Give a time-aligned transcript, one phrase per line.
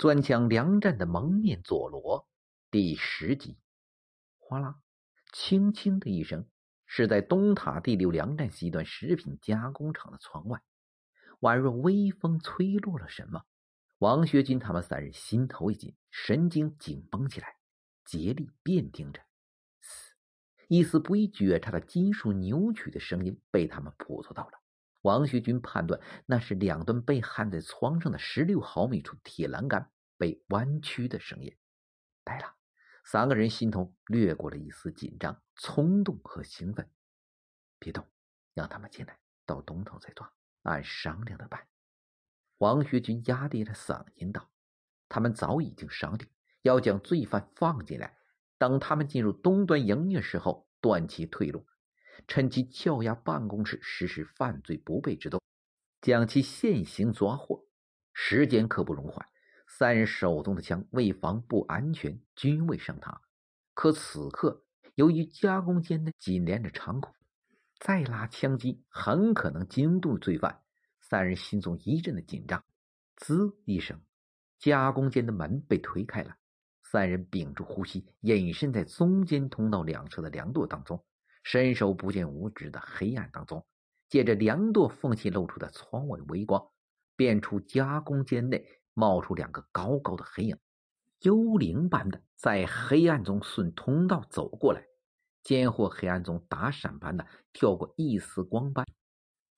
[0.00, 2.26] 钻墙粮站的蒙面佐罗，
[2.70, 3.58] 第十集。
[4.38, 4.80] 哗啦，
[5.30, 6.48] 轻轻的一声，
[6.86, 10.62] 是在东塔第六粮站西段食品加工厂的窗外，
[11.40, 13.44] 宛若微风吹落了什么。
[13.98, 17.56] 王学军他们三人心头一紧，神经紧绷起来，
[18.06, 19.20] 竭力辨听着。
[20.68, 24.59] 一丝不易觉察的金属扭曲的声音被他们捕捉到了。
[25.02, 31.56] 王学军判断，那是两端被焊在窗上的十六毫米处铁栏杆被弯曲的声音。
[32.22, 32.54] 呆了，
[33.04, 36.90] 三个人心头掠过了一丝紧张、冲动和兴奋。
[37.78, 38.06] 别动，
[38.52, 40.30] 让他们进来，到东头再抓，
[40.64, 41.66] 按商量的办。
[42.58, 44.50] 王学军压低了嗓音道
[45.08, 46.28] ：“他们早已经商定，
[46.60, 48.18] 要将罪犯放进来，
[48.58, 51.66] 等他们进入东端营业时候，断其退路。”
[52.26, 55.40] 趁机撬压办公室实施犯罪不备之动，
[56.00, 57.64] 将其现行抓获。
[58.12, 59.26] 时间刻不容缓。
[59.66, 63.18] 三人手中的枪为防不安全，均未上膛。
[63.72, 64.64] 可此刻，
[64.96, 67.14] 由于加工间的紧连着仓库，
[67.78, 70.60] 再拉枪击很可能惊动罪犯。
[71.00, 72.62] 三人心中一阵的紧张。
[73.16, 74.00] 滋一声，
[74.58, 76.36] 加工间的门被推开了。
[76.82, 81.02] 三人屏住呼吸，隐身在中间通道两侧的梁垛当中。
[81.42, 83.64] 伸手不见五指的黑暗当中，
[84.08, 86.70] 借着梁垛缝隙露出的窗外微光，
[87.16, 90.58] 辨出加工间内冒出两个高高的黑影，
[91.20, 94.84] 幽灵般的在黑暗中顺通道走过来，
[95.42, 98.86] 间或黑暗中打闪般的跳过一丝光斑，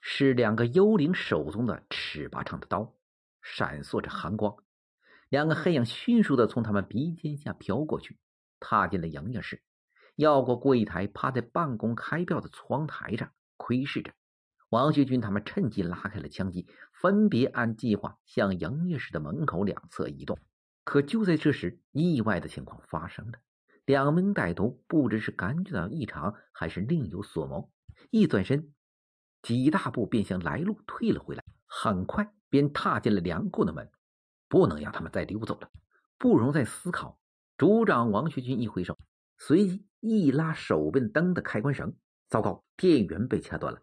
[0.00, 2.94] 是两个幽灵手中的尺把长的刀，
[3.42, 4.56] 闪烁着寒光。
[5.28, 8.18] 两个黑影迅速的从他们鼻尖下飘过去，
[8.58, 9.62] 踏进了营业室。
[10.18, 14.12] 绕过柜台，趴在办公开票的窗台上窥视着。
[14.68, 20.36] 王学军他们趁机拉开了枪机，分别按计划向营业室的门口两侧移动。
[20.82, 23.38] 可就在这时，意外的情况发生了。
[23.84, 27.70] 两名歹徒不知是感觉到异常，还是另有所谋，
[28.10, 28.74] 一转身，
[29.40, 33.88] 几大步便向来路退了回来，很快便踏进了粮库的门。
[34.48, 35.70] 不能让他们再溜走了，
[36.18, 37.20] 不容再思考。
[37.56, 38.98] 组长王学军一挥手。
[39.40, 41.94] 随即一拉手边灯的开关绳，
[42.28, 43.82] 糟糕，电源被掐断了。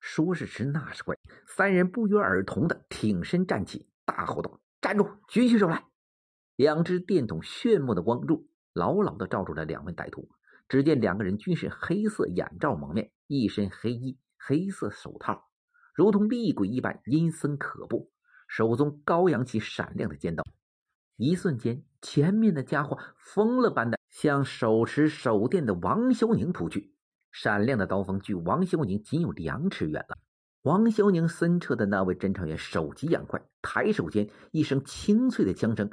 [0.00, 1.16] 说时迟，那时快，
[1.46, 5.08] 三人不约而同的挺身站起，大吼道：“站住！
[5.28, 5.84] 举起手来！”
[6.56, 10.28] 两只电筒炫目的光柱牢牢的照住了两位歹徒。
[10.68, 15.48] 只见两个人均是黑色眼罩蒙面，一身黑衣，黑色手套，
[15.94, 18.12] 如同厉鬼一般阴森可怖，
[18.46, 20.44] 手中高扬起闪亮的尖刀。
[21.16, 26.92] 一瞬间，前面的家伙疯了般的向手持手电的王小宁扑去，
[27.30, 30.18] 闪亮的刀锋距王小宁仅有两尺远了。
[30.62, 35.88] 王小宁身侧的那位侦查员手疾眼快，抬手间一声清脆的枪声，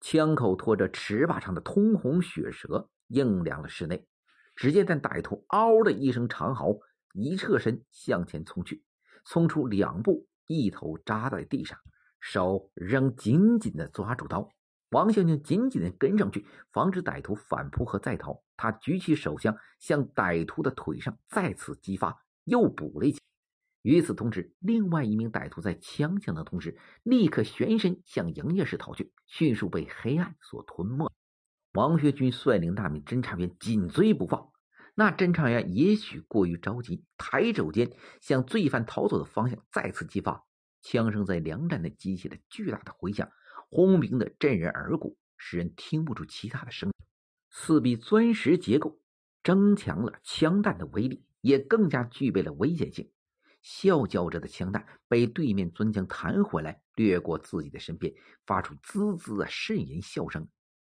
[0.00, 4.06] 枪口拖着尺把长的通红血舌，映亮了室内。
[4.54, 6.78] 只见那歹徒嗷的一声长嚎，
[7.12, 8.84] 一侧身向前冲去，
[9.24, 11.76] 冲出两步，一头扎在地上，
[12.20, 14.48] 手仍紧紧的抓住刀。
[14.94, 18.44] 王向宁紧紧的跟上去，防止歹徒反扑和再逃。
[18.56, 23.20] 他举起手枪，向歹徒的腿上再次击发，又补了一枪。
[23.82, 31.10] 与此同时，另外一名歹徒在枪响的同时，立刻旋身向营业室逃去，迅速被黑暗所吞没。
[31.72, 34.48] 王学军率领那名侦查员紧追不放。
[34.94, 37.90] 那侦查员也许过于着急，抬手间
[38.20, 40.44] 向罪犯逃走的方向再次击发，
[40.82, 43.28] 枪声在粮站内激起了巨大的回响。
[43.74, 46.94] 轰鸣的震人耳骨，使人听不出其他的声音。
[47.50, 49.00] 四壁砖石结构
[49.42, 53.10] 增强了枪弹的威力，也更加具备了危险性。
[53.64, 58.14] 啸叫着的枪弹被对面砖墙弹回来，掠过自己的身边，
[58.46, 60.46] 发出滋滋的呻吟笑声。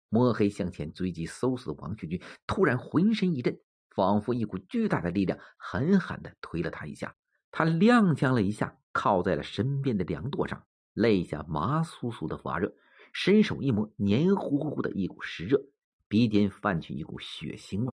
[0.08, 3.58] 摸黑向前追击搜索的王旭军突然浑身一震，
[3.91, 7.16] 仿佛一股巨大的力量狠狠地推了他一下。
[7.50, 10.64] 他踉跄了一下，靠在了身边的梁垛上。
[10.96, 12.74] 肋下麻酥酥的发热，
[13.12, 15.62] 伸手一摸，黏糊糊的一股湿热，
[16.09, 17.92] 鼻尖泛起一股血腥味。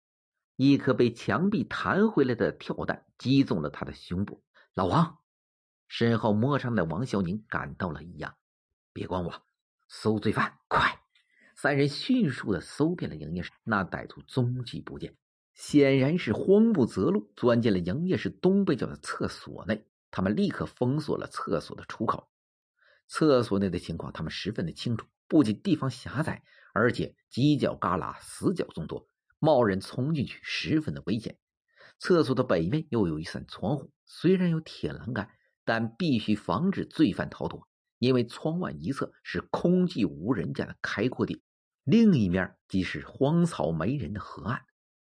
[0.56, 4.42] 一颗被墙壁弹回来的跳弹击中了他的胸部。
[4.74, 5.18] 老王，
[5.89, 8.33] 身后摸上的王小宁感到了异样，
[8.94, 9.33] 别管我，
[9.89, 11.01] 搜罪犯，快！
[11.56, 15.13] 三人迅速的搜遍了营业室，那歹徒踪迹不见，
[15.54, 19.86] 显然是慌不择路，钻进了营业室东北角的厕所内。
[20.10, 22.30] 他们立刻封锁了厕所的出口。
[23.08, 25.08] 厕所内的情况，他们十分的清楚。
[25.28, 29.08] 不仅地方狭窄，而且犄角旮旯、死角众多，
[29.40, 31.38] 贸然冲进去十分的危险。
[31.98, 35.30] 厕所的北面又有一扇窗户，虽然有铁栏杆，
[35.64, 37.68] 但必须防止罪犯逃脱，
[37.98, 41.42] 因为窗外一侧是空寂无人家的开阔地，
[41.84, 44.66] 另一面即是荒草没人的河岸。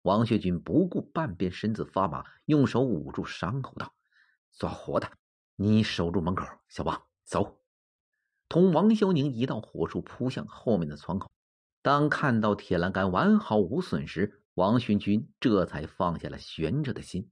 [0.03, 3.95] 王学军不顾半边身子发麻，用手捂住伤口道
[4.57, 5.09] ：“抓活的，
[5.55, 6.45] 你守住门口。
[6.67, 7.60] 小王，走。”
[8.51, 11.31] 同王修宁一道火速扑向后面的窗口。
[11.81, 17.31] 当看到铁栏杆完好无损时，王勋军这才放下了悬着的心。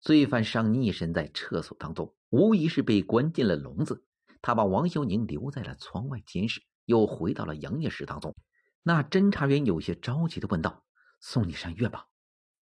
[0.00, 4.02] 罪犯尚匿身在厕所当中，无疑是被关进了笼子。
[4.40, 8.34] 他把王修宁留在了窗外监视，又回到了营业室当中。
[8.82, 10.82] 那侦查员有些着急的问道。
[11.20, 12.06] 送你上院吧，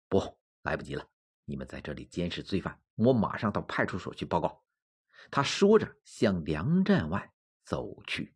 [0.09, 0.23] 不
[0.63, 1.05] 来不及了。
[1.45, 4.63] 你们在这里监视罪犯，我马上到派出所去报告。
[5.29, 7.33] 他说着向粮站外
[7.65, 8.35] 走去。